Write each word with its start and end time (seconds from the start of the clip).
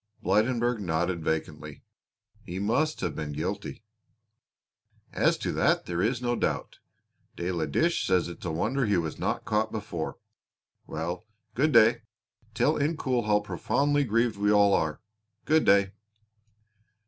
Blydenburg 0.23 0.79
nodded 0.79 1.23
vacantly. 1.23 1.83
"He 2.43 2.57
must 2.57 3.01
have 3.01 3.15
been 3.15 3.33
guilty." 3.33 3.83
"As 5.13 5.37
to 5.37 5.51
that 5.51 5.85
there 5.85 6.01
is 6.01 6.23
no 6.23 6.35
doubt. 6.35 6.79
De 7.35 7.51
la 7.51 7.65
Dèche 7.67 8.03
says 8.07 8.27
it 8.27 8.39
is 8.39 8.45
a 8.45 8.51
wonder 8.51 8.87
he 8.87 8.97
was 8.97 9.19
not 9.19 9.45
caught 9.45 9.71
before. 9.71 10.17
Well, 10.87 11.27
good 11.53 11.71
day; 11.71 12.01
tell 12.55 12.79
Incoul 12.79 13.27
how 13.27 13.41
profoundly 13.41 14.03
grieved 14.03 14.37
we 14.37 14.51
all 14.51 14.73
are. 14.73 15.01
Good 15.45 15.65
day." 15.65 15.91